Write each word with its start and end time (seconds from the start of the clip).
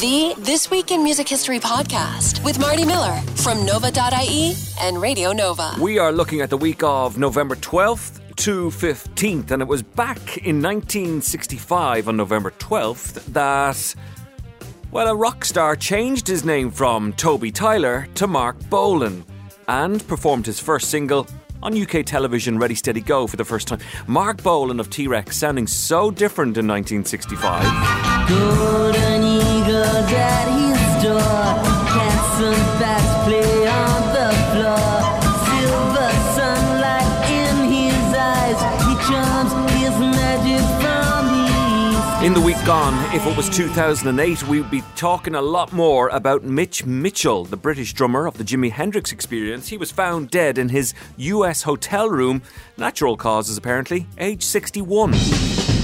The 0.00 0.32
This 0.38 0.70
Week 0.70 0.92
in 0.92 1.02
Music 1.02 1.28
History 1.28 1.58
podcast 1.58 2.44
with 2.44 2.60
Marty 2.60 2.84
Miller 2.84 3.20
from 3.34 3.66
Nova.ie 3.66 4.54
and 4.80 5.02
Radio 5.02 5.32
Nova. 5.32 5.74
We 5.80 5.98
are 5.98 6.12
looking 6.12 6.40
at 6.40 6.50
the 6.50 6.56
week 6.56 6.84
of 6.84 7.18
November 7.18 7.56
12th 7.56 8.20
to 8.36 8.68
15th, 8.68 9.50
and 9.50 9.60
it 9.60 9.66
was 9.66 9.82
back 9.82 10.36
in 10.36 10.62
1965 10.62 12.06
on 12.06 12.16
November 12.16 12.52
12th 12.52 13.24
that, 13.32 13.94
well, 14.92 15.08
a 15.08 15.16
rock 15.16 15.44
star 15.44 15.74
changed 15.74 16.28
his 16.28 16.44
name 16.44 16.70
from 16.70 17.12
Toby 17.14 17.50
Tyler 17.50 18.06
to 18.14 18.28
Marc 18.28 18.56
Bolan 18.70 19.24
and 19.66 20.06
performed 20.06 20.46
his 20.46 20.60
first 20.60 20.90
single 20.90 21.26
on 21.60 21.76
UK 21.76 22.06
television 22.06 22.56
Ready 22.56 22.76
Steady 22.76 23.00
Go 23.00 23.26
for 23.26 23.36
the 23.36 23.44
first 23.44 23.66
time. 23.66 23.80
Marc 24.06 24.44
Bolan 24.44 24.78
of 24.78 24.90
T 24.90 25.08
Rex 25.08 25.36
sounding 25.36 25.66
so 25.66 26.12
different 26.12 26.56
in 26.56 26.68
1965. 26.68 28.28
Golden 28.28 29.17
in 42.28 42.34
the 42.34 42.40
week 42.42 42.62
gone, 42.66 42.92
if 43.14 43.24
it 43.24 43.34
was 43.36 43.48
2008, 43.48 44.46
we'd 44.48 44.70
be 44.70 44.82
talking 44.96 45.34
a 45.34 45.40
lot 45.40 45.72
more 45.72 46.08
about 46.08 46.44
Mitch 46.44 46.84
Mitchell, 46.84 47.46
the 47.46 47.56
British 47.56 47.94
drummer 47.94 48.26
of 48.26 48.36
the 48.36 48.44
Jimi 48.44 48.70
Hendrix 48.70 49.12
experience. 49.12 49.68
He 49.68 49.78
was 49.78 49.90
found 49.90 50.30
dead 50.30 50.58
in 50.58 50.68
his 50.68 50.92
US 51.16 51.62
hotel 51.62 52.10
room, 52.10 52.42
natural 52.76 53.16
causes 53.16 53.56
apparently, 53.56 54.06
age 54.18 54.42
61. 54.42 55.77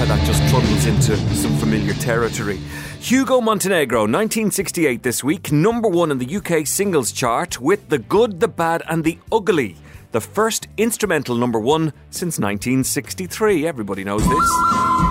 How 0.00 0.06
that 0.06 0.26
just 0.26 0.42
trundles 0.48 0.86
into 0.86 1.14
some 1.36 1.54
familiar 1.58 1.92
territory. 1.92 2.56
Hugo 3.00 3.38
Montenegro, 3.42 4.00
1968 4.00 5.02
this 5.02 5.22
week, 5.22 5.52
number 5.52 5.90
one 5.90 6.10
in 6.10 6.16
the 6.16 6.36
UK 6.36 6.66
singles 6.66 7.12
chart 7.12 7.60
with 7.60 7.86
The 7.90 7.98
Good, 7.98 8.40
the 8.40 8.48
Bad, 8.48 8.82
and 8.88 9.04
the 9.04 9.18
Ugly. 9.30 9.76
The 10.12 10.22
first 10.22 10.68
instrumental 10.78 11.36
number 11.36 11.60
one 11.60 11.92
since 12.08 12.38
1963. 12.38 13.66
Everybody 13.66 14.02
knows 14.02 14.26
this. 14.26 15.09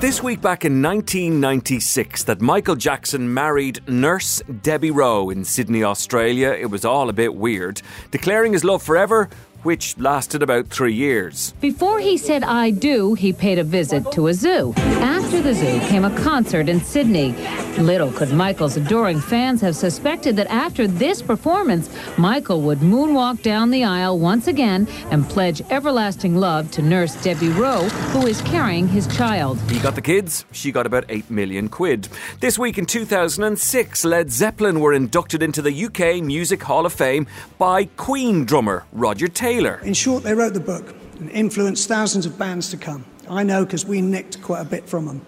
This 0.00 0.22
week 0.22 0.40
back 0.40 0.64
in 0.64 0.80
1996 0.80 2.22
that 2.22 2.40
Michael 2.40 2.76
Jackson 2.76 3.34
married 3.34 3.80
nurse 3.88 4.40
Debbie 4.62 4.92
Rowe 4.92 5.30
in 5.30 5.44
Sydney, 5.44 5.82
Australia. 5.82 6.50
It 6.52 6.70
was 6.70 6.84
all 6.84 7.08
a 7.08 7.12
bit 7.12 7.34
weird, 7.34 7.82
declaring 8.12 8.52
his 8.52 8.62
love 8.62 8.80
forever, 8.80 9.28
which 9.62 9.96
lasted 9.98 10.42
about 10.42 10.68
three 10.68 10.94
years. 10.94 11.52
Before 11.60 11.98
he 11.98 12.16
said 12.16 12.44
I 12.44 12.70
do, 12.70 13.14
he 13.14 13.32
paid 13.32 13.58
a 13.58 13.64
visit 13.64 14.10
to 14.12 14.28
a 14.28 14.34
zoo. 14.34 14.72
After 14.76 15.40
the 15.42 15.54
zoo 15.54 15.80
came 15.88 16.04
a 16.04 16.16
concert 16.18 16.68
in 16.68 16.80
Sydney. 16.80 17.32
Little 17.78 18.10
could 18.12 18.32
Michael's 18.32 18.76
adoring 18.76 19.20
fans 19.20 19.60
have 19.60 19.76
suspected 19.76 20.36
that 20.36 20.46
after 20.48 20.86
this 20.86 21.22
performance, 21.22 21.90
Michael 22.16 22.62
would 22.62 22.78
moonwalk 22.78 23.42
down 23.42 23.70
the 23.70 23.84
aisle 23.84 24.18
once 24.18 24.46
again 24.46 24.88
and 25.10 25.28
pledge 25.28 25.60
everlasting 25.70 26.36
love 26.36 26.70
to 26.72 26.82
nurse 26.82 27.14
Debbie 27.22 27.50
Rowe, 27.50 27.88
who 28.12 28.26
is 28.26 28.40
carrying 28.42 28.88
his 28.88 29.06
child. 29.08 29.60
He 29.70 29.78
got 29.80 29.94
the 29.94 30.02
kids, 30.02 30.44
she 30.52 30.72
got 30.72 30.86
about 30.86 31.04
8 31.08 31.30
million 31.30 31.68
quid. 31.68 32.08
This 32.40 32.58
week 32.58 32.78
in 32.78 32.86
2006, 32.86 34.04
Led 34.04 34.30
Zeppelin 34.30 34.80
were 34.80 34.92
inducted 34.92 35.42
into 35.42 35.62
the 35.62 35.84
UK 35.84 36.22
Music 36.22 36.62
Hall 36.62 36.86
of 36.86 36.92
Fame 36.92 37.26
by 37.58 37.84
Queen 37.96 38.44
drummer 38.44 38.84
Roger 38.92 39.28
Taylor. 39.48 39.80
In 39.82 39.94
short, 39.94 40.24
they 40.24 40.34
wrote 40.34 40.52
the 40.52 40.60
book 40.60 40.94
and 41.20 41.30
influenced 41.30 41.88
thousands 41.88 42.26
of 42.26 42.36
bands 42.36 42.68
to 42.68 42.76
come. 42.76 43.06
I 43.30 43.44
know 43.44 43.64
because 43.64 43.86
we 43.86 44.02
nicked 44.02 44.42
quite 44.42 44.60
a 44.60 44.64
bit 44.66 44.86
from 44.86 45.06
them. 45.06 45.22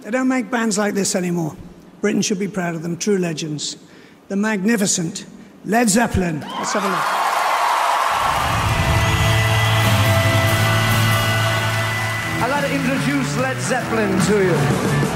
They 0.00 0.10
don't 0.10 0.26
make 0.26 0.50
bands 0.50 0.78
like 0.78 0.94
this 0.94 1.14
anymore. 1.14 1.54
Britain 2.00 2.22
should 2.22 2.38
be 2.38 2.48
proud 2.48 2.74
of 2.74 2.82
them, 2.82 2.96
true 2.96 3.18
legends. 3.18 3.76
The 4.28 4.36
magnificent 4.36 5.26
Led 5.66 5.90
Zeppelin. 5.90 6.40
Let's 6.40 6.72
have 6.72 6.84
a 6.84 6.88
look. 6.88 6.98
I'd 12.40 12.50
like 12.50 12.64
to 12.64 12.74
introduce 12.74 13.36
Led 13.36 13.60
Zeppelin 13.60 14.18
to 14.28 14.44
you. 14.46 15.11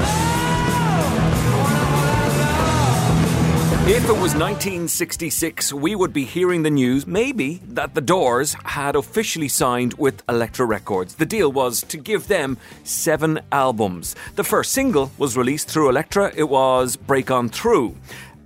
If 3.97 4.03
it 4.03 4.09
was 4.09 4.35
1966, 4.35 5.73
we 5.73 5.95
would 5.95 6.13
be 6.13 6.23
hearing 6.23 6.61
the 6.61 6.69
news, 6.69 7.07
maybe, 7.07 7.63
that 7.69 7.95
the 7.95 7.99
Doors 7.99 8.55
had 8.63 8.95
officially 8.95 9.47
signed 9.47 9.95
with 9.95 10.21
Elektra 10.29 10.67
Records. 10.67 11.15
The 11.15 11.25
deal 11.25 11.51
was 11.51 11.81
to 11.85 11.97
give 11.97 12.27
them 12.27 12.59
seven 12.83 13.39
albums. 13.51 14.15
The 14.35 14.43
first 14.43 14.73
single 14.73 15.11
was 15.17 15.35
released 15.35 15.67
through 15.67 15.89
Elektra, 15.89 16.31
it 16.35 16.47
was 16.47 16.95
Break 16.95 17.31
On 17.31 17.49
Through. 17.49 17.97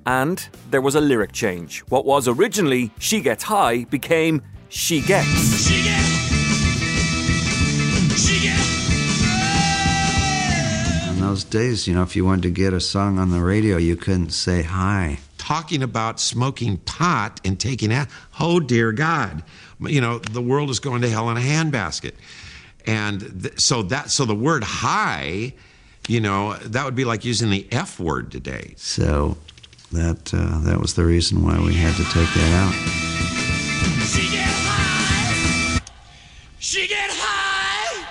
And 0.06 0.48
there 0.70 0.80
was 0.80 0.96
a 0.96 1.02
lyric 1.02 1.34
change. 1.34 1.82
What 1.90 2.06
was 2.06 2.30
originally 2.30 2.90
She 2.98 3.20
Gets 3.20 3.44
High 3.44 3.84
became 3.84 4.42
She 4.70 5.02
Gets. 5.02 5.68
She 5.68 5.84
get, 5.84 6.02
she 8.18 8.40
get, 8.40 8.58
In 11.10 11.20
those 11.20 11.44
days, 11.44 11.90
you 11.90 11.94
know, 11.94 12.04
if 12.04 12.16
you 12.16 12.24
wanted 12.24 12.44
to 12.44 12.52
get 12.52 12.72
a 12.72 12.80
song 12.80 13.20
on 13.20 13.32
the 13.32 13.42
radio, 13.42 13.76
you 13.76 13.98
couldn't 13.98 14.30
say 14.30 14.62
hi. 14.62 15.20
Talking 15.52 15.84
about 15.84 16.18
smoking 16.18 16.78
pot 16.78 17.42
and 17.44 17.60
taking 17.60 17.92
out. 17.92 18.08
Oh 18.40 18.62
dear 18.62 18.94
God, 18.94 19.44
you 19.82 20.00
know 20.00 20.18
the 20.20 20.42
world 20.42 20.70
is 20.70 20.80
going 20.80 21.02
to 21.02 21.10
hell 21.10 21.30
in 21.30 21.36
a 21.36 21.42
handbasket, 21.42 22.14
and 22.86 23.20
th- 23.44 23.60
so 23.60 23.84
that 23.84 24.10
so 24.12 24.24
the 24.24 24.34
word 24.34 24.64
high, 24.64 25.52
you 26.08 26.22
know, 26.22 26.54
that 26.54 26.86
would 26.86 26.96
be 26.96 27.04
like 27.04 27.26
using 27.26 27.50
the 27.50 27.68
F 27.70 28.00
word 28.00 28.32
today. 28.32 28.76
So 28.78 29.36
that 29.92 30.34
uh, 30.34 30.60
that 30.60 30.80
was 30.80 30.94
the 30.94 31.04
reason 31.04 31.44
why 31.44 31.60
we 31.60 31.74
had 31.74 31.98
to 31.98 32.04
take 32.06 32.30
that 32.34 32.54
out. 32.64 32.74
she 34.08 34.32
get 34.32 34.48
high. 34.48 35.82
She 36.60 36.88
get 36.88 37.10
high. 37.12 38.06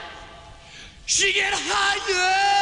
She 1.07 1.33
get 1.33 1.55
higher. 1.55 2.60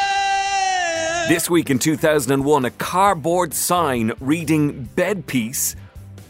This 1.28 1.50
week 1.50 1.68
in 1.68 1.78
2001, 1.78 2.64
a 2.64 2.70
cardboard 2.70 3.52
sign 3.52 4.12
reading 4.18 4.84
bed 4.96 5.26
peace 5.26 5.76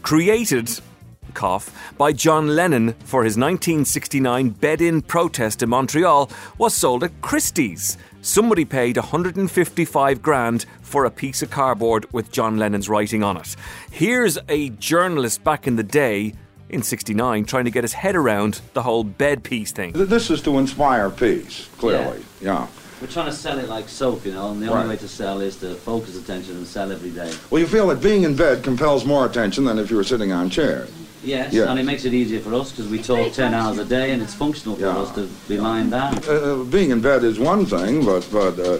created 0.01 0.77
cough 1.33 1.93
by 1.97 2.11
John 2.11 2.53
Lennon 2.53 2.91
for 3.05 3.23
his 3.23 3.37
1969 3.37 4.49
bed-in 4.49 5.01
protest 5.01 5.63
in 5.63 5.69
Montreal 5.69 6.29
was 6.57 6.73
sold 6.73 7.05
at 7.05 7.21
Christie's. 7.21 7.97
Somebody 8.21 8.65
paid 8.65 8.97
155 8.97 10.21
grand 10.21 10.65
for 10.81 11.05
a 11.05 11.11
piece 11.11 11.41
of 11.41 11.49
cardboard 11.49 12.05
with 12.11 12.29
John 12.33 12.57
Lennon's 12.57 12.89
writing 12.89 13.23
on 13.23 13.37
it. 13.37 13.55
Here's 13.89 14.37
a 14.49 14.67
journalist 14.71 15.45
back 15.45 15.65
in 15.65 15.77
the 15.77 15.83
day 15.83 16.33
in 16.67 16.83
69 16.83 17.45
trying 17.45 17.63
to 17.63 17.71
get 17.71 17.85
his 17.85 17.93
head 17.93 18.17
around 18.17 18.59
the 18.73 18.83
whole 18.83 19.05
bed 19.05 19.45
peace 19.45 19.71
thing. 19.71 19.93
This 19.93 20.29
is 20.29 20.41
to 20.41 20.57
inspire 20.57 21.09
peace, 21.09 21.69
clearly. 21.77 22.25
Yeah. 22.41 22.67
We're 23.01 23.07
trying 23.07 23.27
to 23.27 23.31
sell 23.33 23.57
it 23.59 23.69
like 23.69 23.87
soap, 23.87 24.25
you 24.25 24.33
know, 24.33 24.51
and 24.51 24.61
the 24.61 24.67
Right. 24.67 24.77
only 24.83 24.89
way 24.89 24.97
to 24.97 25.07
sell 25.07 25.39
is 25.39 25.55
to 25.57 25.75
focus 25.75 26.17
attention 26.17 26.57
and 26.57 26.67
sell 26.67 26.91
every 26.91 27.11
day. 27.11 27.31
Well, 27.49 27.61
you 27.61 27.67
feel 27.67 27.87
that 27.87 28.01
being 28.01 28.23
in 28.23 28.35
bed 28.35 28.61
compels 28.61 29.05
more 29.05 29.25
attention 29.25 29.63
than 29.63 29.79
if 29.79 29.89
you 29.89 29.95
were 29.95 30.03
sitting 30.03 30.33
on 30.33 30.49
chairs. 30.49 30.89
Yes, 31.23 31.53
Yeah. 31.53 31.69
and 31.69 31.77
it 31.79 31.83
makes 31.85 32.03
it 32.05 32.13
easier 32.13 32.39
for 32.39 32.53
us 32.53 32.71
because 32.71 32.87
we 32.89 32.97
talk 32.97 33.33
10 33.33 33.53
hours 33.53 33.77
a 33.77 33.85
day 33.85 34.11
and 34.11 34.21
it's 34.21 34.33
functional 34.33 34.75
for 34.75 34.81
Yeah. 34.83 34.97
us 34.97 35.11
to 35.15 35.27
be 35.47 35.57
lying 35.57 35.89
down. 35.89 36.19
Uh, 36.27 36.31
Uh, 36.33 36.55
being 36.63 36.91
in 36.91 36.99
bed 37.01 37.23
is 37.23 37.37
one 37.39 37.65
thing, 37.65 38.03
but 38.05 38.25
but 38.31 38.57
uh, 38.59 38.77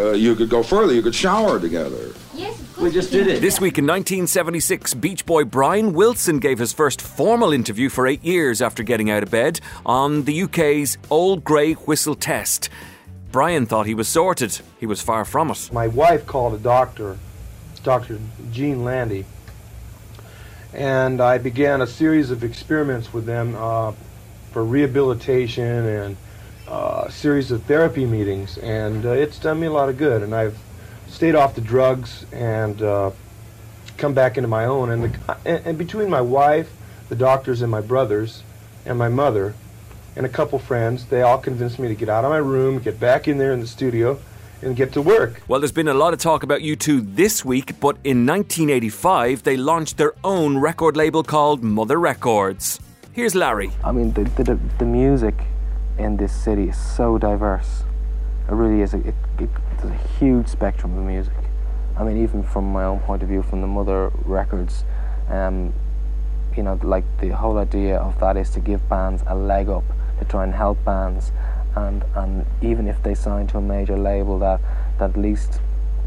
uh, 0.00 0.12
you 0.12 0.34
could 0.34 0.48
go 0.50 0.62
further. 0.62 0.92
You 0.94 1.02
could 1.02 1.14
shower 1.14 1.58
together. 1.60 2.12
Yes, 2.34 2.54
we 2.80 2.90
just 2.90 3.10
did 3.10 3.26
it. 3.26 3.40
This 3.42 3.60
week 3.60 3.78
in 3.78 3.84
1976, 3.86 4.94
Beach 4.94 5.24
Boy 5.26 5.44
Brian 5.44 5.92
Wilson 5.92 6.38
gave 6.38 6.58
his 6.58 6.72
first 6.72 7.00
formal 7.02 7.52
interview 7.52 7.88
for 7.90 8.06
eight 8.06 8.24
years 8.24 8.60
after 8.62 8.82
getting 8.82 9.10
out 9.10 9.22
of 9.22 9.30
bed 9.30 9.60
on 9.84 10.24
the 10.24 10.32
UK's 10.34 10.96
Old 11.10 11.42
Grey 11.44 11.72
Whistle 11.74 12.14
test. 12.14 12.68
Brian 13.36 13.66
thought 13.66 13.84
he 13.84 13.92
was 13.92 14.08
sorted. 14.08 14.60
He 14.80 14.86
was 14.86 15.02
far 15.02 15.26
from 15.26 15.50
it. 15.50 15.70
My 15.70 15.88
wife 15.88 16.24
called 16.24 16.54
a 16.54 16.58
doctor 16.58 17.18
Dr. 17.82 18.18
Gene 18.50 18.82
Landy. 18.82 19.26
And 20.72 21.20
I 21.20 21.36
began 21.36 21.82
a 21.82 21.86
series 21.86 22.30
of 22.30 22.42
experiments 22.42 23.12
with 23.12 23.26
them 23.26 23.54
uh, 23.54 23.92
for 24.52 24.64
rehabilitation 24.64 25.66
and 25.66 26.16
uh, 26.66 27.04
a 27.08 27.12
series 27.12 27.50
of 27.50 27.62
therapy 27.64 28.06
meetings. 28.06 28.56
And 28.56 29.04
uh, 29.04 29.10
it's 29.10 29.38
done 29.38 29.60
me 29.60 29.66
a 29.66 29.70
lot 29.70 29.90
of 29.90 29.98
good. 29.98 30.22
And 30.22 30.34
I've 30.34 30.58
stayed 31.06 31.34
off 31.34 31.54
the 31.54 31.60
drugs 31.60 32.24
and 32.32 32.80
uh, 32.80 33.10
come 33.98 34.14
back 34.14 34.38
into 34.38 34.48
my 34.48 34.64
own. 34.64 34.88
And, 34.88 35.04
the, 35.04 35.36
and, 35.44 35.66
and 35.66 35.76
between 35.76 36.08
my 36.08 36.22
wife, 36.22 36.72
the 37.10 37.16
doctors, 37.16 37.60
and 37.60 37.70
my 37.70 37.82
brothers, 37.82 38.42
and 38.86 38.96
my 38.96 39.10
mother, 39.10 39.52
and 40.16 40.24
a 40.26 40.28
couple 40.28 40.58
friends, 40.58 41.04
they 41.06 41.22
all 41.22 41.38
convinced 41.38 41.78
me 41.78 41.88
to 41.88 41.94
get 41.94 42.08
out 42.08 42.24
of 42.24 42.30
my 42.30 42.38
room, 42.38 42.78
get 42.78 42.98
back 42.98 43.28
in 43.28 43.38
there 43.38 43.52
in 43.52 43.60
the 43.60 43.66
studio, 43.66 44.18
and 44.62 44.74
get 44.74 44.92
to 44.92 45.02
work. 45.02 45.42
Well, 45.46 45.60
there's 45.60 45.72
been 45.72 45.88
a 45.88 45.94
lot 45.94 46.14
of 46.14 46.18
talk 46.18 46.42
about 46.42 46.60
U2 46.60 47.14
this 47.14 47.44
week, 47.44 47.78
but 47.78 47.96
in 48.02 48.26
1985 48.26 49.42
they 49.42 49.56
launched 49.56 49.98
their 49.98 50.14
own 50.24 50.58
record 50.58 50.96
label 50.96 51.22
called 51.22 51.62
Mother 51.62 51.98
Records. 52.00 52.80
Here's 53.12 53.34
Larry. 53.34 53.70
I 53.84 53.92
mean, 53.92 54.12
the, 54.12 54.24
the, 54.24 54.58
the 54.78 54.84
music 54.84 55.34
in 55.98 56.16
this 56.16 56.34
city 56.34 56.70
is 56.70 56.78
so 56.78 57.18
diverse. 57.18 57.84
It 58.48 58.52
really 58.52 58.82
is. 58.82 58.94
It, 58.94 59.14
it, 59.38 59.48
there's 59.78 59.92
a 59.92 60.08
huge 60.18 60.48
spectrum 60.48 60.96
of 60.96 61.04
music. 61.04 61.34
I 61.98 62.04
mean, 62.04 62.22
even 62.22 62.42
from 62.42 62.72
my 62.72 62.84
own 62.84 63.00
point 63.00 63.22
of 63.22 63.28
view, 63.28 63.42
from 63.42 63.60
the 63.60 63.66
Mother 63.66 64.10
Records, 64.24 64.84
um, 65.28 65.72
you 66.56 66.62
know, 66.62 66.78
like 66.82 67.04
the 67.20 67.30
whole 67.30 67.58
idea 67.58 67.98
of 67.98 68.18
that 68.20 68.36
is 68.36 68.50
to 68.50 68.60
give 68.60 68.86
bands 68.88 69.22
a 69.26 69.34
leg 69.34 69.68
up, 69.68 69.84
to 70.18 70.24
try 70.24 70.44
and 70.44 70.54
help 70.54 70.82
bands 70.84 71.32
and 71.74 72.04
and 72.14 72.46
even 72.62 72.88
if 72.88 73.02
they 73.02 73.14
sign 73.14 73.46
to 73.48 73.58
a 73.58 73.60
major 73.60 73.96
label 73.96 74.38
that 74.38 74.60
that 74.98 75.10
at 75.10 75.16
least 75.16 75.60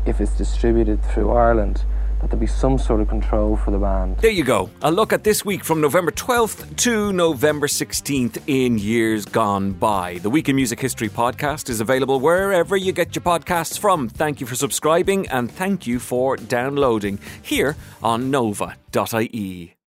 if 0.05 0.19
it's 0.19 0.35
distributed 0.37 1.03
through 1.03 1.31
Ireland 1.31 1.83
that 2.21 2.29
there 2.29 2.39
be 2.39 2.47
some 2.47 2.77
sort 2.77 2.99
of 3.01 3.07
control 3.07 3.55
for 3.55 3.71
the 3.71 3.77
band. 3.77 4.17
There 4.17 4.31
you 4.31 4.43
go. 4.43 4.69
A 4.81 4.91
look 4.91 5.13
at 5.13 5.23
this 5.23 5.45
week 5.45 5.63
from 5.63 5.79
November 5.81 6.11
12th 6.11 6.75
to 6.77 7.13
November 7.13 7.67
16th 7.67 8.41
in 8.47 8.77
years 8.77 9.25
gone 9.25 9.71
by. 9.71 10.17
The 10.17 10.29
Week 10.29 10.49
in 10.49 10.55
Music 10.55 10.79
History 10.79 11.09
podcast 11.09 11.69
is 11.69 11.79
available 11.79 12.19
wherever 12.19 12.75
you 12.75 12.91
get 12.91 13.15
your 13.15 13.23
podcasts 13.23 13.79
from. 13.79 14.09
Thank 14.09 14.41
you 14.41 14.47
for 14.47 14.55
subscribing 14.55 15.27
and 15.29 15.49
thank 15.49 15.87
you 15.87 15.99
for 15.99 16.35
downloading 16.35 17.19
here 17.41 17.77
on 18.03 18.29
nova.ie. 18.29 19.78